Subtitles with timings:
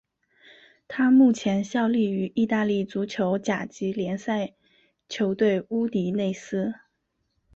[0.87, 4.55] 他目前效力于意大利足球甲级联赛
[5.07, 6.73] 球队乌迪内斯。